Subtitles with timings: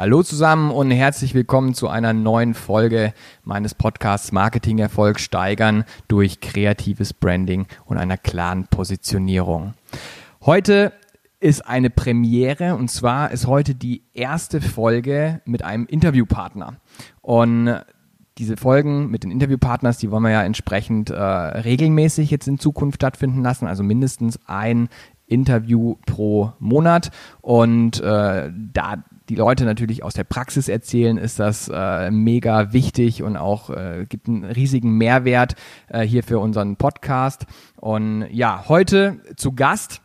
[0.00, 3.12] Hallo zusammen und herzlich willkommen zu einer neuen Folge
[3.42, 9.74] meines Podcasts Marketingerfolg steigern durch kreatives Branding und einer klaren Positionierung.
[10.42, 10.92] Heute
[11.40, 16.76] ist eine Premiere und zwar ist heute die erste Folge mit einem Interviewpartner.
[17.20, 17.80] Und
[18.38, 23.00] diese Folgen mit den Interviewpartners, die wollen wir ja entsprechend äh, regelmäßig jetzt in Zukunft
[23.00, 24.90] stattfinden lassen, also mindestens ein
[25.26, 27.10] Interview pro Monat.
[27.40, 33.22] Und äh, da die Leute natürlich aus der Praxis erzählen, ist das äh, mega wichtig
[33.22, 35.54] und auch äh, gibt einen riesigen Mehrwert
[35.88, 37.46] äh, hier für unseren Podcast.
[37.76, 40.00] Und ja, heute zu Gast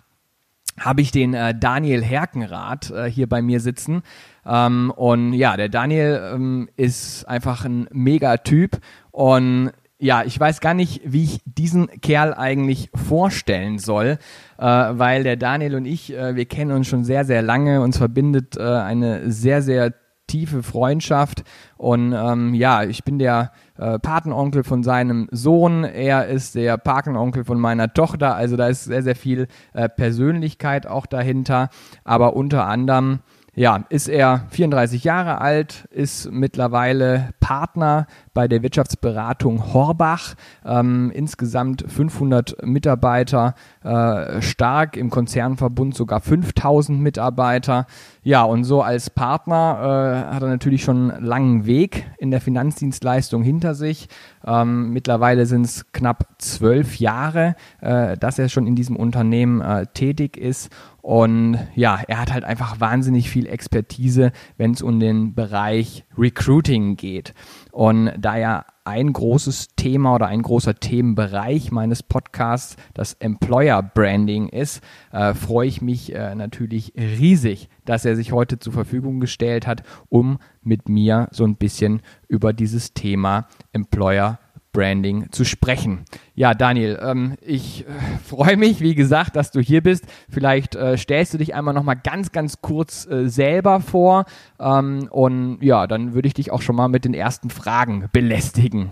[0.79, 4.01] habe ich den äh, Daniel Herkenrath äh, hier bei mir sitzen.
[4.45, 8.79] Ähm, und ja, der Daniel ähm, ist einfach ein mega Typ
[9.11, 14.17] und ja, ich weiß gar nicht, wie ich diesen Kerl eigentlich vorstellen soll,
[14.57, 17.81] äh, weil der Daniel und ich, äh, wir kennen uns schon sehr, sehr lange.
[17.81, 19.93] Uns verbindet äh, eine sehr, sehr
[20.27, 21.43] tiefe Freundschaft.
[21.77, 25.83] Und ähm, ja, ich bin der äh, Patenonkel von seinem Sohn.
[25.83, 28.35] Er ist der Patenonkel von meiner Tochter.
[28.35, 31.69] Also da ist sehr, sehr viel äh, Persönlichkeit auch dahinter.
[32.03, 33.19] Aber unter anderem
[33.55, 40.33] ja, ist er 34 Jahre alt, ist mittlerweile Partner bei der Wirtschaftsberatung Horbach.
[40.65, 47.85] Ähm, insgesamt 500 Mitarbeiter, äh, stark im Konzernverbund sogar 5000 Mitarbeiter.
[48.23, 52.41] Ja, und so als Partner äh, hat er natürlich schon einen langen Weg in der
[52.41, 54.07] Finanzdienstleistung hinter sich.
[54.45, 59.85] Ähm, mittlerweile sind es knapp zwölf Jahre, äh, dass er schon in diesem Unternehmen äh,
[59.93, 60.69] tätig ist.
[61.01, 66.95] Und ja, er hat halt einfach wahnsinnig viel Expertise, wenn es um den Bereich Recruiting
[66.95, 67.33] geht.
[67.71, 74.49] Und da ja ein großes Thema oder ein großer Themenbereich meines Podcasts das Employer Branding
[74.49, 74.81] ist,
[75.11, 79.83] äh, freue ich mich äh, natürlich riesig, dass er sich heute zur Verfügung gestellt hat,
[80.09, 84.39] um mit mir so ein bisschen über dieses Thema Employer
[84.73, 86.03] Branding zu sprechen.
[86.35, 87.91] Ja, Daniel, ähm, ich äh,
[88.27, 90.03] freue mich, wie gesagt, dass du hier bist.
[90.29, 94.25] Vielleicht äh, stellst du dich einmal noch mal ganz, ganz kurz äh, selber vor
[94.59, 98.89] ähm, und ja, dann würde ich dich auch schon mal mit den ersten Fragen belästigen.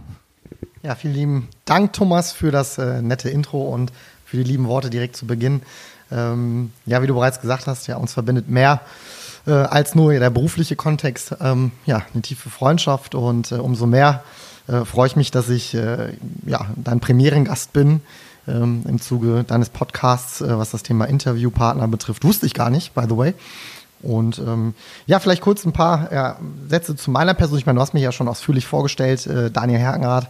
[0.84, 3.92] Ja, vielen lieben Dank, Thomas, für das äh, nette Intro und
[4.26, 5.62] für die lieben Worte direkt zu Beginn.
[6.12, 8.82] Ähm, ja, wie du bereits gesagt hast, ja, uns verbindet mehr
[9.48, 11.36] äh, als nur der berufliche Kontext.
[11.42, 14.24] Ähm, ja, eine tiefe Freundschaft und äh, umso mehr
[14.72, 16.14] äh, freue ich mich, dass ich äh,
[16.46, 18.02] ja, dein Premierengast bin
[18.48, 22.24] ähm, im Zuge deines Podcasts, äh, was das Thema Interviewpartner betrifft.
[22.24, 23.34] Wusste ich gar nicht, by the way.
[24.02, 24.74] Und ähm,
[25.06, 26.38] ja, vielleicht kurz ein paar ja,
[26.68, 27.58] Sätze zu meiner Person.
[27.58, 30.30] Ich meine, du hast mich ja schon ausführlich vorgestellt, äh, Daniel Herkenrath.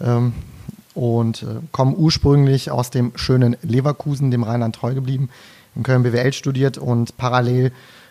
[0.00, 0.34] Ähm,
[0.94, 5.28] und äh, komme ursprünglich aus dem schönen Leverkusen, dem Rheinland treu geblieben,
[5.74, 7.70] in Köln BWL studiert und parallel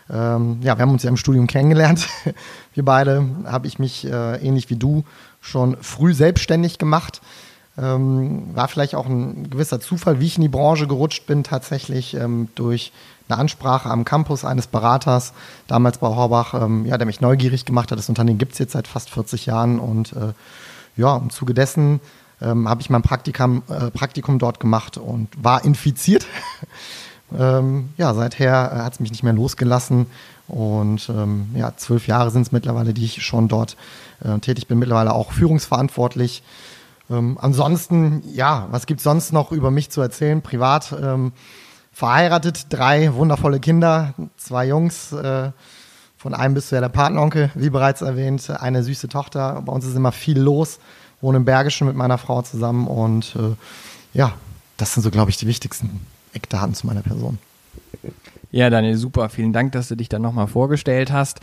[0.10, 2.08] ähm, ja, wir haben uns ja im Studium kennengelernt.
[2.74, 5.04] Wir beide habe ich mich äh, ähnlich wie du
[5.42, 7.22] schon früh selbstständig gemacht.
[7.78, 12.14] Ähm, war vielleicht auch ein gewisser Zufall, wie ich in die Branche gerutscht bin, tatsächlich
[12.14, 12.92] ähm, durch
[13.28, 15.34] eine Ansprache am Campus eines Beraters,
[15.68, 17.98] damals bei Horbach, ähm, ja, der mich neugierig gemacht hat.
[17.98, 20.34] Das Unternehmen gibt es jetzt seit fast 40 Jahren und äh,
[20.96, 22.00] ja, im Zuge dessen
[22.42, 26.26] ähm, habe ich mein Praktikum, äh, Praktikum dort gemacht und war infiziert.
[27.38, 30.08] ähm, ja, seither äh, hat es mich nicht mehr losgelassen
[30.48, 33.78] und ähm, ja, zwölf Jahre sind es mittlerweile, die ich schon dort
[34.24, 36.44] äh, tätig bin, mittlerweile auch führungsverantwortlich.
[37.10, 40.42] Ähm, ansonsten, ja, was gibt es sonst noch über mich zu erzählen?
[40.42, 41.34] Privat ähm,
[41.92, 45.52] verheiratet, drei wundervolle Kinder, zwei Jungs, äh,
[46.18, 49.62] von einem bist du ja der Patenonkel, wie bereits erwähnt, eine süße Tochter.
[49.64, 50.80] Bei uns ist immer viel los,
[51.22, 53.56] wohne im Bergischen mit meiner Frau zusammen und äh,
[54.18, 54.34] ja,
[54.78, 57.40] das sind so, glaube ich, die wichtigsten Eckdaten zu meiner Person.
[58.52, 59.30] Ja, Daniel, super.
[59.30, 61.40] Vielen Dank, dass du dich dann nochmal vorgestellt hast.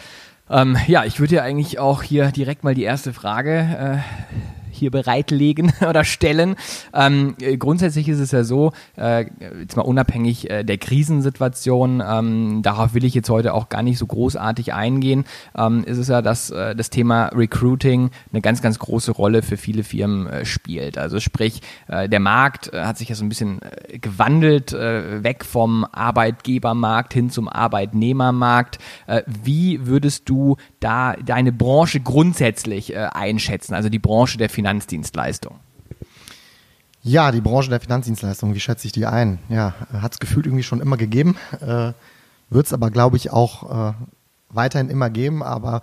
[0.48, 4.40] Ähm, ja, ich würde ja eigentlich auch hier direkt mal die erste Frage äh,
[4.82, 6.56] hier bereitlegen oder stellen.
[6.92, 9.26] Ähm, grundsätzlich ist es ja so, äh,
[9.60, 13.98] jetzt mal unabhängig äh, der Krisensituation, ähm, darauf will ich jetzt heute auch gar nicht
[13.98, 15.24] so großartig eingehen,
[15.56, 19.56] ähm, ist es ja, dass äh, das Thema Recruiting eine ganz, ganz große Rolle für
[19.56, 20.98] viele Firmen äh, spielt.
[20.98, 23.60] Also sprich, äh, der Markt äh, hat sich ja so ein bisschen
[24.00, 28.78] gewandelt, weg vom Arbeitgebermarkt hin zum Arbeitnehmermarkt.
[29.26, 35.60] wie würdest du da deine Branche grundsätzlich einschätzen, also die Branche der Finanz Finanzdienstleistung?
[37.02, 39.38] Ja, die Branche der Finanzdienstleistung, wie schätze ich die ein?
[39.48, 41.92] Ja, hat es gefühlt irgendwie schon immer gegeben, äh,
[42.48, 43.92] wird es aber, glaube ich, auch äh,
[44.48, 45.42] weiterhin immer geben.
[45.42, 45.82] Aber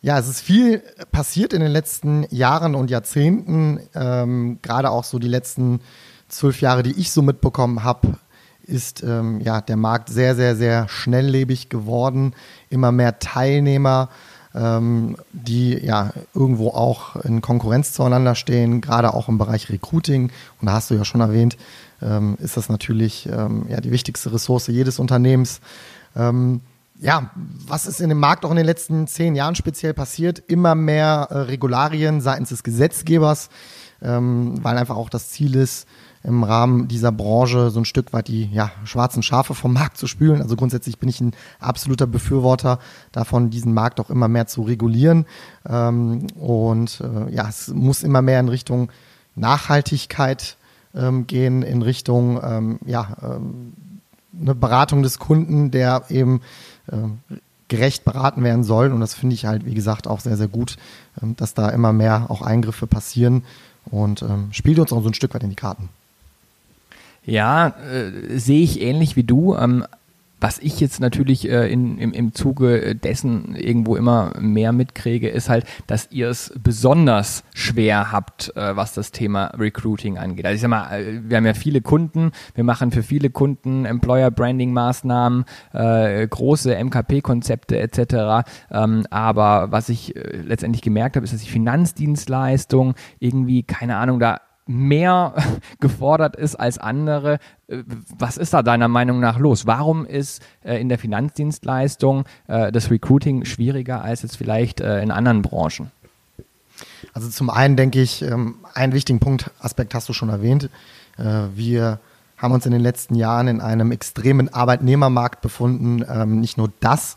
[0.00, 5.18] ja, es ist viel passiert in den letzten Jahren und Jahrzehnten, ähm, gerade auch so
[5.18, 5.80] die letzten
[6.28, 8.18] zwölf Jahre, die ich so mitbekommen habe,
[8.62, 12.34] ist ähm, ja der Markt sehr, sehr, sehr schnelllebig geworden.
[12.70, 14.08] Immer mehr Teilnehmer,
[14.56, 20.30] ähm, die ja irgendwo auch in Konkurrenz zueinander stehen, gerade auch im Bereich Recruiting.
[20.60, 21.56] Und da hast du ja schon erwähnt,
[22.02, 25.60] ähm, ist das natürlich ähm, ja die wichtigste Ressource jedes Unternehmens.
[26.16, 26.62] Ähm,
[26.98, 30.42] ja, was ist in dem Markt auch in den letzten zehn Jahren speziell passiert?
[30.46, 33.50] Immer mehr äh, Regularien seitens des Gesetzgebers,
[34.00, 35.86] ähm, weil einfach auch das Ziel ist,
[36.26, 40.08] im Rahmen dieser Branche so ein Stück weit die ja, schwarzen Schafe vom Markt zu
[40.08, 40.42] spülen.
[40.42, 42.80] Also grundsätzlich bin ich ein absoluter Befürworter
[43.12, 45.24] davon, diesen Markt auch immer mehr zu regulieren.
[45.68, 48.90] Ähm, und äh, ja, es muss immer mehr in Richtung
[49.36, 50.56] Nachhaltigkeit
[50.94, 53.72] ähm, gehen, in Richtung ähm, ja, ähm,
[54.38, 56.40] eine Beratung des Kunden, der eben
[56.88, 56.96] äh,
[57.68, 58.90] gerecht beraten werden soll.
[58.90, 60.76] Und das finde ich halt, wie gesagt, auch sehr, sehr gut,
[61.22, 63.44] ähm, dass da immer mehr auch Eingriffe passieren
[63.84, 65.88] und ähm, spielt uns auch so ein Stück weit in die Karten.
[67.26, 69.56] Ja, äh, sehe ich ähnlich wie du.
[69.56, 69.84] Ähm,
[70.40, 75.48] was ich jetzt natürlich äh, in, im, im Zuge dessen irgendwo immer mehr mitkriege, ist
[75.48, 80.44] halt, dass ihr es besonders schwer habt, äh, was das Thema Recruiting angeht.
[80.44, 83.86] Also ich sag mal, äh, wir haben ja viele Kunden, wir machen für viele Kunden
[83.86, 88.46] Employer Branding Maßnahmen, äh, große MKP-Konzepte etc.
[88.70, 94.20] Ähm, aber was ich äh, letztendlich gemerkt habe, ist, dass die Finanzdienstleistung irgendwie, keine Ahnung,
[94.20, 95.34] da mehr
[95.80, 97.38] gefordert ist als andere.
[97.68, 97.82] Äh,
[98.18, 99.66] was ist da deiner Meinung nach los?
[99.66, 105.42] Warum ist äh, in der Finanzdienstleistung äh, das Recruiting schwieriger als jetzt vielleicht in anderen
[105.42, 105.90] Branchen?
[107.12, 110.68] Also zum einen denke ich, ähm, einen wichtigen Punkt, Aspekt hast du schon erwähnt.
[111.16, 112.00] Äh, wir
[112.36, 116.04] haben uns in den letzten Jahren in einem extremen Arbeitnehmermarkt befunden.
[116.08, 117.16] Ähm, nicht nur das,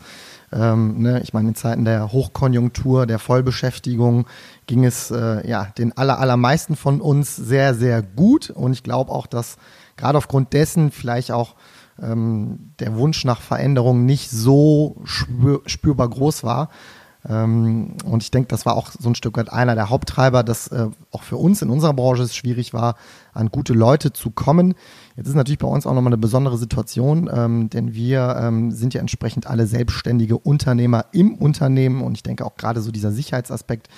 [0.52, 4.26] ähm, ne, ich meine, in Zeiten der Hochkonjunktur, der Vollbeschäftigung
[4.66, 8.50] ging es äh, ja den aller, allermeisten von uns sehr, sehr gut.
[8.50, 9.56] Und ich glaube auch, dass
[9.96, 11.54] gerade aufgrund dessen vielleicht auch
[12.02, 16.70] ähm, der Wunsch nach Veränderung nicht so spür, spürbar groß war.
[17.28, 20.68] Ähm, und ich denke, das war auch so ein Stück weit einer der Haupttreiber, dass
[20.68, 22.94] äh, auch für uns in unserer Branche es schwierig war,
[23.32, 24.74] an gute Leute zu kommen.
[25.16, 28.94] Jetzt ist natürlich bei uns auch nochmal eine besondere Situation, ähm, denn wir ähm, sind
[28.94, 33.88] ja entsprechend alle selbstständige Unternehmer im Unternehmen und ich denke auch gerade so dieser Sicherheitsaspekt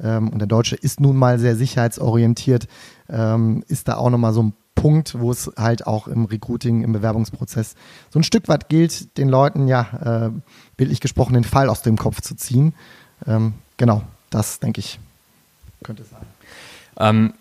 [0.00, 2.68] ähm, und der Deutsche ist nun mal sehr sicherheitsorientiert,
[3.08, 6.92] ähm, ist da auch nochmal so ein Punkt, wo es halt auch im Recruiting, im
[6.92, 7.74] Bewerbungsprozess
[8.10, 10.30] so ein Stück weit gilt, den Leuten ja äh,
[10.76, 12.74] bildlich gesprochen den Fall aus dem Kopf zu ziehen.
[13.26, 15.00] Ähm, genau, das denke ich,
[15.82, 16.20] könnte es sein.
[16.98, 17.32] Ähm,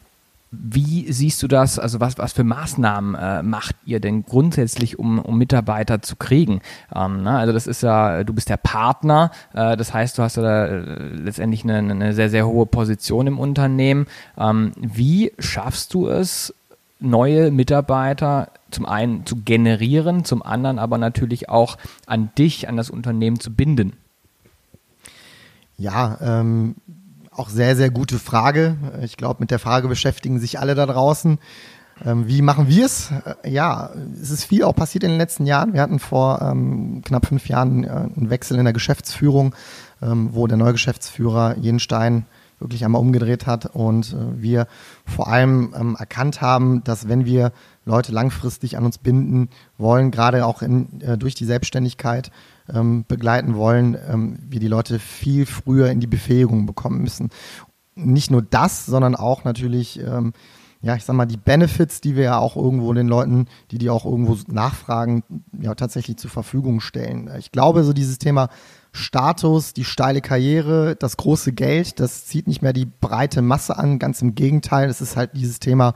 [0.51, 1.79] wie siehst du das?
[1.79, 6.61] Also was, was für Maßnahmen äh, macht ihr denn grundsätzlich, um, um Mitarbeiter zu kriegen?
[6.93, 7.37] Ähm, ne?
[7.37, 10.79] Also das ist ja, du bist der Partner, äh, das heißt, du hast ja äh,
[11.13, 14.07] letztendlich eine, eine sehr, sehr hohe Position im Unternehmen.
[14.37, 16.53] Ähm, wie schaffst du es,
[16.99, 22.89] neue Mitarbeiter zum einen zu generieren, zum anderen aber natürlich auch an dich, an das
[22.89, 23.93] Unternehmen zu binden?
[25.77, 26.75] Ja, ähm,
[27.31, 28.77] auch sehr, sehr gute Frage.
[29.01, 31.37] Ich glaube, mit der Frage beschäftigen sich alle da draußen.
[32.03, 33.11] Ähm, wie machen wir es?
[33.43, 33.89] Äh, ja,
[34.21, 35.73] es ist viel auch passiert in den letzten Jahren.
[35.73, 39.55] Wir hatten vor ähm, knapp fünf Jahren äh, einen Wechsel in der Geschäftsführung,
[40.01, 42.25] ähm, wo der neue Geschäftsführer jeden Stein
[42.59, 44.67] wirklich einmal umgedreht hat und äh, wir
[45.05, 47.51] vor allem ähm, erkannt haben, dass wenn wir
[47.85, 52.31] Leute langfristig an uns binden wollen, gerade auch in, äh, durch die Selbstständigkeit,
[52.73, 57.29] ähm, begleiten wollen, ähm, wir die Leute viel früher in die Befähigung bekommen müssen.
[57.95, 60.33] Nicht nur das, sondern auch natürlich, ähm,
[60.81, 63.89] ja, ich sag mal, die Benefits, die wir ja auch irgendwo den Leuten, die die
[63.89, 65.23] auch irgendwo nachfragen,
[65.59, 67.29] ja, tatsächlich zur Verfügung stellen.
[67.39, 68.49] Ich glaube, so dieses Thema
[68.95, 73.99] Status, die steile Karriere, das große Geld, das zieht nicht mehr die breite Masse an,
[73.99, 75.93] ganz im Gegenteil, es ist halt dieses Thema,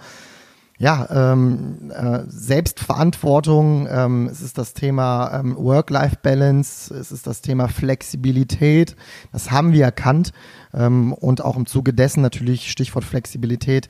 [0.79, 7.67] ja, ähm, äh, Selbstverantwortung, ähm, es ist das Thema ähm, Work-Life-Balance, es ist das Thema
[7.67, 8.95] Flexibilität,
[9.33, 10.31] das haben wir erkannt
[10.73, 13.89] ähm, und auch im Zuge dessen natürlich Stichwort Flexibilität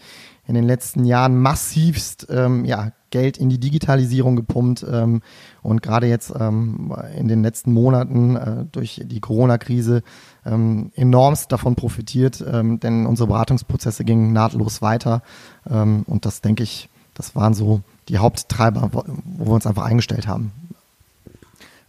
[0.50, 5.22] in den letzten Jahren massivst ähm, ja, Geld in die Digitalisierung gepumpt ähm,
[5.62, 10.02] und gerade jetzt ähm, in den letzten Monaten äh, durch die Corona-Krise
[10.48, 15.22] ähm, enormst davon profitiert, ähm, denn unsere Beratungsprozesse gingen nahtlos weiter
[15.70, 19.86] ähm, und das denke ich, das waren so die Haupttreiber, wo, wo wir uns einfach
[19.86, 20.52] eingestellt haben.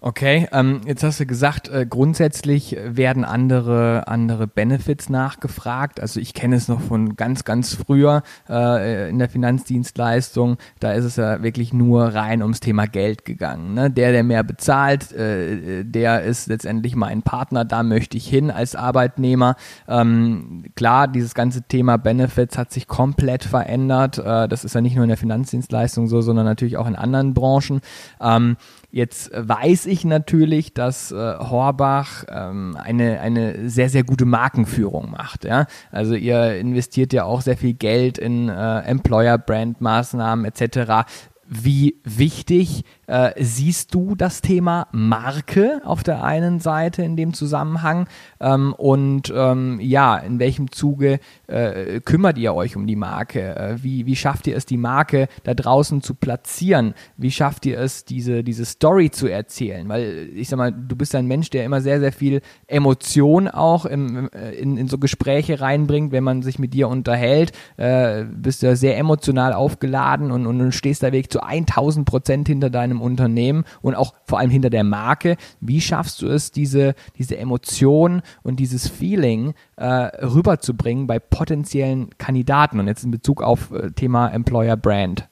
[0.02, 6.00] Okay, ähm, jetzt hast du gesagt, äh, grundsätzlich werden andere, andere Benefits nachgefragt.
[6.00, 10.56] Also ich kenne es noch von ganz, ganz früher äh, in der Finanzdienstleistung.
[10.78, 13.74] Da ist es ja wirklich nur rein ums Thema Geld gegangen.
[13.74, 13.90] Ne?
[13.90, 17.66] Der, der mehr bezahlt, äh, der ist letztendlich mein Partner.
[17.66, 19.54] Da möchte ich hin als Arbeitnehmer.
[19.86, 24.16] Ähm, klar, dieses ganze Thema Benefits hat sich komplett verändert.
[24.16, 27.34] Äh, das ist ja nicht nur in der Finanzdienstleistung so, sondern natürlich auch in anderen
[27.34, 27.82] Branchen.
[28.18, 28.56] Ähm,
[28.92, 35.44] Jetzt weiß ich natürlich, dass äh, Horbach ähm, eine, eine sehr, sehr gute Markenführung macht.
[35.44, 35.66] Ja?
[35.92, 41.08] Also ihr investiert ja auch sehr viel Geld in äh, Employer-Brand-Maßnahmen etc.
[41.52, 48.06] Wie wichtig äh, siehst du das Thema Marke auf der einen Seite in dem Zusammenhang
[48.38, 53.56] ähm, und ähm, ja, in welchem Zuge äh, kümmert ihr euch um die Marke?
[53.56, 56.94] Äh, wie, wie schafft ihr es, die Marke da draußen zu platzieren?
[57.16, 59.88] Wie schafft ihr es, diese, diese Story zu erzählen?
[59.88, 63.86] Weil ich sag mal, du bist ein Mensch, der immer sehr, sehr viel Emotion auch
[63.86, 67.50] im, äh, in, in so Gespräche reinbringt, wenn man sich mit dir unterhält.
[67.76, 72.48] Äh, bist du sehr emotional aufgeladen und, und, und stehst da wirklich zu 1000 Prozent
[72.48, 75.36] hinter deinem Unternehmen und auch vor allem hinter der Marke.
[75.60, 82.80] Wie schaffst du es, diese, diese Emotion und dieses Feeling äh, rüberzubringen bei potenziellen Kandidaten?
[82.80, 85.28] Und jetzt in Bezug auf äh, Thema Employer Brand.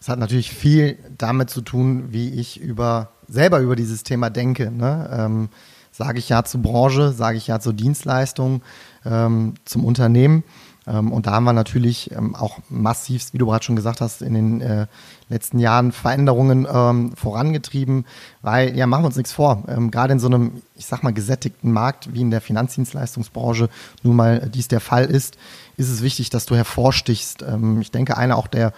[0.00, 4.70] Es hat natürlich viel damit zu tun, wie ich über selber über dieses Thema denke.
[4.70, 5.08] Ne?
[5.12, 5.48] Ähm,
[5.92, 8.62] sage ich ja zur Branche, sage ich ja zur Dienstleistung,
[9.04, 10.42] ähm, zum Unternehmen.
[10.86, 14.22] Ähm, und da haben wir natürlich ähm, auch massiv, wie du gerade schon gesagt hast,
[14.22, 14.86] in den äh,
[15.28, 18.04] letzten Jahren Veränderungen ähm, vorangetrieben,
[18.42, 21.72] weil, ja, machen wir uns nichts vor, gerade in so einem, ich sag mal, gesättigten
[21.72, 23.68] Markt wie in der Finanzdienstleistungsbranche
[24.02, 25.36] nun mal dies der Fall ist,
[25.76, 27.44] ist es wichtig, dass du hervorstichst.
[27.80, 28.72] Ich denke, eine auch der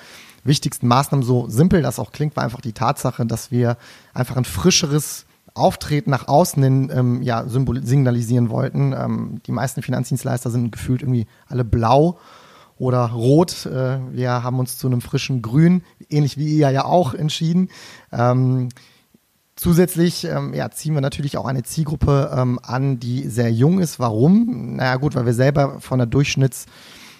[0.45, 3.77] wichtigsten Maßnahmen, so simpel das auch klingt, war einfach die Tatsache, dass wir
[4.13, 8.93] einfach ein frischeres Auftreten nach außen hin ähm, ja, signalisieren wollten.
[8.93, 12.19] Ähm, die meisten Finanzdienstleister sind gefühlt irgendwie alle blau
[12.77, 13.67] oder rot.
[13.67, 17.71] Äh, wir haben uns zu einem frischen Grün, ähnlich wie ihr ja auch, entschieden.
[18.13, 18.69] Ähm,
[19.57, 24.01] Zusätzlich ähm, ja, ziehen wir natürlich auch eine Zielgruppe ähm, an, die sehr jung ist.
[24.01, 24.75] Warum?
[24.77, 26.67] Naja gut, weil wir selber von der Durchschnitts,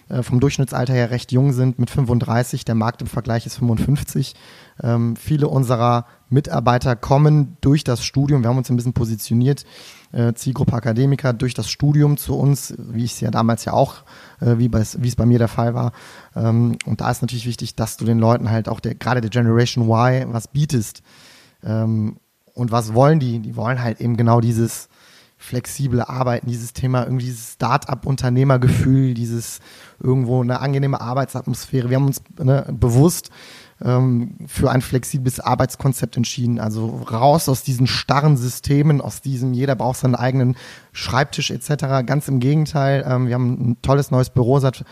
[0.09, 2.65] äh, vom Durchschnittsalter her recht jung sind mit 35.
[2.65, 4.35] Der Markt im Vergleich ist 55.
[4.83, 9.65] Ähm, viele unserer Mitarbeiter kommen durch das Studium, wir haben uns ein bisschen positioniert,
[10.13, 14.03] äh, Zielgruppe Akademiker, durch das Studium zu uns, wie ich es ja damals ja auch,
[14.41, 15.93] äh, wie, es bei mir der Fall war.
[16.35, 19.31] Ähm, und da ist natürlich wichtig, dass du den Leuten halt auch der, gerade der
[19.31, 21.03] Generation Y was bietest.
[21.63, 22.17] Ähm,
[22.53, 23.41] und was wollen die?
[23.41, 24.89] Die wollen halt eben genau dieses
[25.45, 29.61] flexible Arbeiten, dieses Thema, irgendwie dieses Start-up-Unternehmergefühl, dieses
[30.03, 31.91] irgendwo eine angenehme Arbeitsatmosphäre.
[31.91, 33.31] Wir haben uns ne, bewusst
[33.83, 36.61] ähm, für ein flexibles Arbeitskonzept entschieden.
[36.61, 40.57] Also raus aus diesen starren Systemen, aus diesem, jeder braucht seinen eigenen
[40.93, 42.07] Schreibtisch etc.
[42.07, 44.85] Ganz im Gegenteil, ähm, wir haben ein tolles neues Büro seit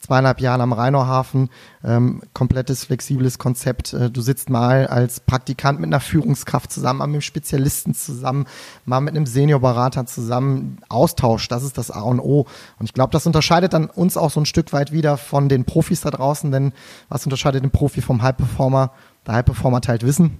[0.00, 1.50] zweieinhalb Jahren am Rheinauhafen.
[1.84, 3.92] Ähm, komplettes, flexibles Konzept.
[3.92, 8.46] Äh, du sitzt mal als Praktikant mit einer Führungskraft zusammen, mal mit einem Spezialisten zusammen,
[8.84, 10.78] mal mit einem Seniorberater zusammen.
[10.88, 12.46] Austausch, das ist das A und O.
[12.78, 15.64] Und ich glaube, das unterscheidet dann uns auch so ein Stück weit wieder von den
[15.64, 16.72] Profis da draußen, denn
[17.08, 18.92] was unterscheidet den Profi vom High Performer?
[19.26, 20.38] Der High Performer teilt Wissen.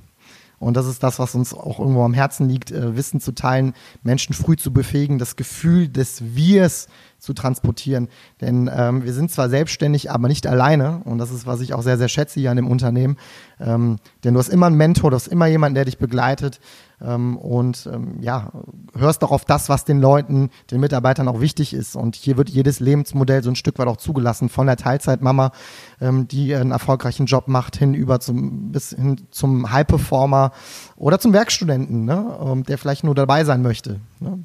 [0.58, 3.74] Und das ist das, was uns auch irgendwo am Herzen liegt, äh, Wissen zu teilen,
[4.02, 8.08] Menschen früh zu befähigen, das Gefühl des Wirs zu transportieren.
[8.40, 11.00] Denn ähm, wir sind zwar selbstständig, aber nicht alleine.
[11.04, 13.16] Und das ist, was ich auch sehr, sehr schätze hier an dem Unternehmen.
[13.58, 16.60] Ähm, denn du hast immer einen Mentor, du hast immer jemanden, der dich begleitet.
[17.00, 18.52] Ähm, und ähm, ja,
[18.94, 21.96] hörst doch auf das, was den Leuten, den Mitarbeitern auch wichtig ist.
[21.96, 24.48] Und hier wird jedes Lebensmodell so ein Stück weit auch zugelassen.
[24.48, 25.52] Von der Teilzeitmama,
[26.00, 30.52] ähm, die einen erfolgreichen Job macht, hin über zum, bis hin zum High-Performer
[30.96, 32.38] oder zum Werkstudenten, ne?
[32.40, 34.00] Ähm, der vielleicht nur dabei sein möchte.
[34.20, 34.44] Ne?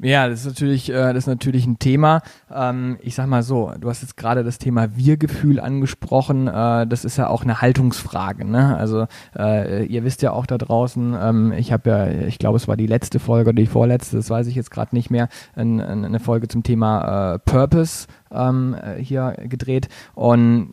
[0.00, 2.22] Ja, das ist natürlich, äh, das ist natürlich ein Thema.
[2.54, 6.46] Ähm, ich sag mal so, du hast jetzt gerade das Thema Wir-Gefühl angesprochen.
[6.46, 8.44] Äh, das ist ja auch eine Haltungsfrage.
[8.44, 8.76] Ne?
[8.76, 12.68] Also äh, ihr wisst ja auch da draußen, ähm, ich habe ja, ich glaube, es
[12.68, 15.80] war die letzte Folge oder die vorletzte, das weiß ich jetzt gerade nicht mehr, ein,
[15.80, 19.88] eine Folge zum Thema äh, Purpose ähm, äh, hier gedreht.
[20.14, 20.72] Und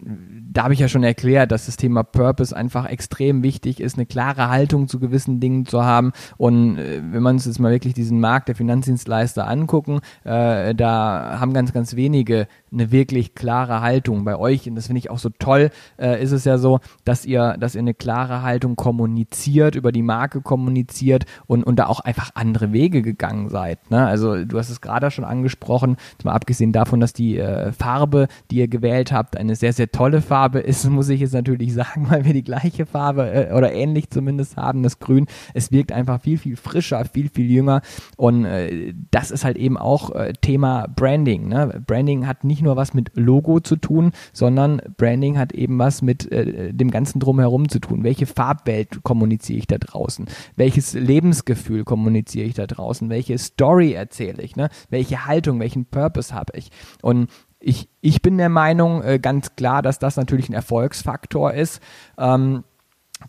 [0.52, 4.06] da habe ich ja schon erklärt, dass das Thema Purpose einfach extrem wichtig ist, eine
[4.06, 6.12] klare Haltung zu gewissen Dingen zu haben.
[6.38, 11.38] Und äh, wenn man uns jetzt mal wirklich diesen Markt der Finanzdienstleister angucken, äh, da
[11.40, 14.68] haben ganz, ganz wenige eine wirklich klare Haltung bei euch.
[14.70, 17.76] Und das finde ich auch so toll, äh, ist es ja so, dass ihr, dass
[17.76, 22.72] ihr eine klare Haltung kommuniziert, über die Marke kommuniziert und, und da auch einfach andere
[22.74, 23.90] Wege gegangen seid.
[23.92, 24.06] Ne?
[24.06, 28.58] Also du hast es gerade schon angesprochen, mal abgesehen davon, dass die äh, Farbe, die
[28.58, 32.26] ihr gewählt habt, eine sehr, sehr tolle Farbe ist, muss ich jetzt natürlich sagen, weil
[32.26, 35.28] wir die gleiche Farbe äh, oder ähnlich zumindest haben, das Grün.
[35.54, 37.82] Es wirkt einfach viel, viel frischer, viel, viel jünger
[38.18, 41.48] und äh, das ist halt eben auch äh, Thema Branding.
[41.48, 41.82] Ne?
[41.86, 46.32] Branding hat nicht nur was mit Logo zu tun, sondern Branding hat eben was mit
[46.32, 48.04] äh, dem ganzen Drumherum zu tun.
[48.04, 50.26] Welche Farbwelt kommuniziere ich da draußen?
[50.56, 53.10] Welches Lebensgefühl kommuniziere ich da draußen?
[53.10, 54.56] Welche Story erzähle ich?
[54.56, 54.70] Ne?
[54.90, 56.70] Welche Haltung, welchen Purpose habe ich?
[57.02, 61.82] Und ich, ich bin der Meinung äh, ganz klar, dass das natürlich ein Erfolgsfaktor ist.
[62.18, 62.64] Ähm,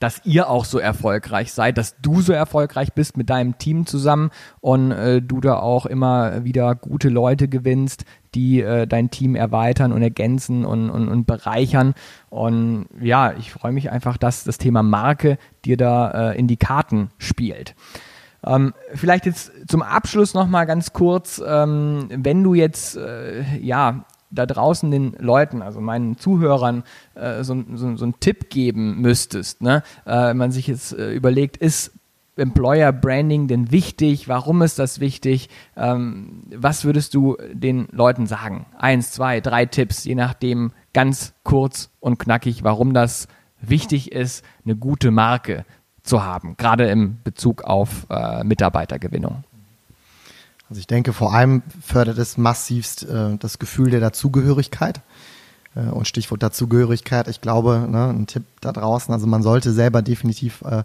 [0.00, 4.30] dass ihr auch so erfolgreich seid, dass du so erfolgreich bist mit deinem Team zusammen
[4.60, 8.04] und äh, du da auch immer wieder gute Leute gewinnst,
[8.34, 11.94] die äh, dein Team erweitern und ergänzen und, und, und bereichern.
[12.30, 17.10] Und ja, ich freue mich einfach, dass das Thema Marke dir da in die Karten
[17.18, 17.76] spielt.
[18.46, 24.46] Ähm, vielleicht jetzt zum Abschluss nochmal ganz kurz, ähm, wenn du jetzt äh, ja da
[24.46, 29.82] draußen den Leuten, also meinen Zuhörern, äh, so, so, so, einen Tipp geben müsstest, ne?
[30.06, 31.92] äh, man sich jetzt äh, überlegt, ist
[32.36, 34.28] Employer Branding denn wichtig?
[34.28, 35.48] Warum ist das wichtig?
[35.76, 38.66] Ähm, was würdest du den Leuten sagen?
[38.76, 43.28] Eins, zwei, drei Tipps, je nachdem, ganz kurz und knackig, warum das
[43.60, 45.64] wichtig ist, eine gute Marke
[46.02, 49.44] zu haben, gerade im Bezug auf äh, Mitarbeitergewinnung.
[50.68, 55.00] Also ich denke, vor allem fördert es massivst äh, das Gefühl der Dazugehörigkeit.
[55.76, 60.02] Äh, und Stichwort Dazugehörigkeit, ich glaube, ne, ein Tipp da draußen, also man sollte selber
[60.02, 60.82] definitiv äh,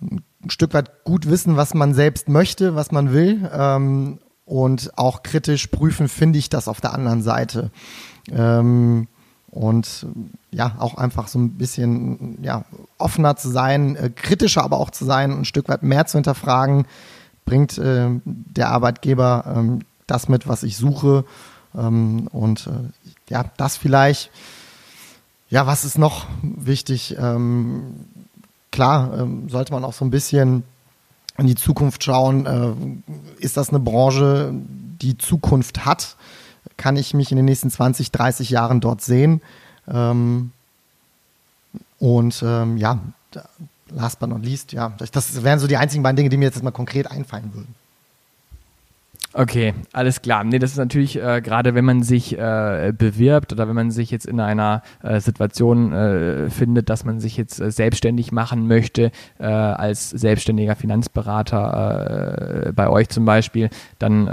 [0.00, 3.50] ein Stück weit gut wissen, was man selbst möchte, was man will.
[3.52, 7.70] Ähm, und auch kritisch prüfen, finde ich das auf der anderen Seite.
[8.30, 9.08] Ähm,
[9.50, 10.06] und
[10.50, 12.64] ja, auch einfach so ein bisschen ja,
[12.98, 16.86] offener zu sein, äh, kritischer aber auch zu sein, ein Stück weit mehr zu hinterfragen
[17.48, 21.24] bringt äh, der Arbeitgeber ähm, das mit, was ich suche.
[21.74, 24.30] Ähm, und äh, ja, das vielleicht.
[25.48, 27.16] Ja, was ist noch wichtig?
[27.18, 28.04] Ähm,
[28.70, 30.62] klar, ähm, sollte man auch so ein bisschen
[31.38, 32.44] in die Zukunft schauen.
[32.44, 34.52] Äh, ist das eine Branche,
[35.00, 36.16] die Zukunft hat?
[36.76, 39.40] Kann ich mich in den nächsten 20, 30 Jahren dort sehen?
[39.88, 40.52] Ähm,
[41.98, 43.00] und ja,
[43.90, 46.62] last but not least, ja, das wären so die einzigen beiden Dinge, die mir jetzt
[46.62, 47.74] mal konkret einfallen würden.
[49.34, 50.42] Okay, alles klar.
[50.42, 54.10] Nee, das ist natürlich äh, gerade, wenn man sich äh, bewirbt oder wenn man sich
[54.10, 59.10] jetzt in einer äh, Situation äh, findet, dass man sich jetzt äh, selbstständig machen möchte,
[59.38, 64.26] äh, als selbstständiger Finanzberater bei euch zum Beispiel, dann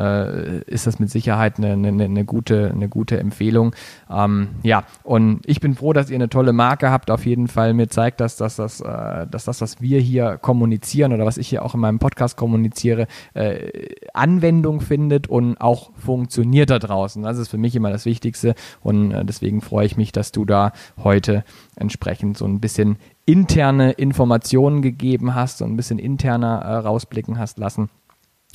[0.66, 3.76] ist das mit Sicherheit eine, eine, eine, gute, eine gute Empfehlung.
[4.10, 7.12] Ähm, ja, und ich bin froh, dass ihr eine tolle Marke habt.
[7.12, 11.26] Auf jeden Fall mir zeigt das, dass das, dass das, was wir hier kommunizieren oder
[11.26, 13.08] was ich hier auch in meinem Podcast kommuniziere,
[14.14, 17.24] Anwendung findet und auch funktioniert da draußen.
[17.24, 20.46] Das ist für mich immer das Wichtigste und äh, deswegen freue ich mich, dass du
[20.46, 20.72] da
[21.04, 21.44] heute
[21.76, 27.58] entsprechend so ein bisschen interne Informationen gegeben hast, so ein bisschen interner äh, rausblicken hast
[27.58, 27.90] lassen.